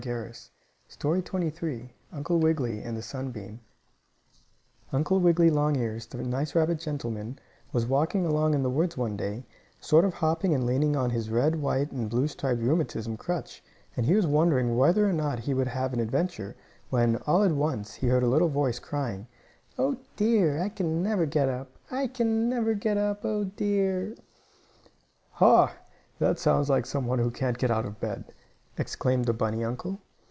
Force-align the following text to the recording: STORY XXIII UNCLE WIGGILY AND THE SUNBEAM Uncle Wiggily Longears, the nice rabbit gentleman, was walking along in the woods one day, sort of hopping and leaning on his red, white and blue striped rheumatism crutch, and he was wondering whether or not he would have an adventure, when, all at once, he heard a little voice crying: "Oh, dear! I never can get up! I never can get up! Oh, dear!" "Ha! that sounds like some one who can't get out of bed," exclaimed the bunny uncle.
STORY 0.87 1.19
XXIII 1.21 1.93
UNCLE 2.11 2.39
WIGGILY 2.39 2.81
AND 2.81 2.97
THE 2.97 3.03
SUNBEAM 3.03 3.59
Uncle 4.91 5.19
Wiggily 5.19 5.51
Longears, 5.51 6.07
the 6.07 6.23
nice 6.23 6.55
rabbit 6.55 6.79
gentleman, 6.79 7.37
was 7.71 7.85
walking 7.85 8.25
along 8.25 8.55
in 8.55 8.63
the 8.63 8.69
woods 8.71 8.97
one 8.97 9.15
day, 9.15 9.43
sort 9.79 10.03
of 10.03 10.15
hopping 10.15 10.55
and 10.55 10.65
leaning 10.65 10.95
on 10.95 11.11
his 11.11 11.29
red, 11.29 11.55
white 11.55 11.91
and 11.91 12.09
blue 12.09 12.27
striped 12.27 12.61
rheumatism 12.63 13.15
crutch, 13.15 13.63
and 13.95 14.07
he 14.07 14.15
was 14.15 14.25
wondering 14.25 14.75
whether 14.75 15.07
or 15.07 15.13
not 15.13 15.37
he 15.41 15.53
would 15.53 15.67
have 15.67 15.93
an 15.93 15.99
adventure, 15.99 16.55
when, 16.89 17.17
all 17.27 17.43
at 17.43 17.51
once, 17.51 17.93
he 17.93 18.07
heard 18.07 18.23
a 18.23 18.27
little 18.27 18.49
voice 18.49 18.79
crying: 18.79 19.27
"Oh, 19.77 19.97
dear! 20.15 20.55
I 20.59 20.71
never 20.81 21.27
can 21.27 21.29
get 21.29 21.47
up! 21.47 21.67
I 21.91 22.09
never 22.23 22.71
can 22.71 22.79
get 22.79 22.97
up! 22.97 23.23
Oh, 23.23 23.43
dear!" 23.43 24.15
"Ha! 25.33 25.75
that 26.17 26.39
sounds 26.39 26.71
like 26.71 26.87
some 26.87 27.05
one 27.05 27.19
who 27.19 27.29
can't 27.29 27.59
get 27.59 27.69
out 27.69 27.85
of 27.85 27.99
bed," 27.99 28.33
exclaimed 28.77 29.25
the 29.25 29.33
bunny 29.33 29.63
uncle. 29.65 29.99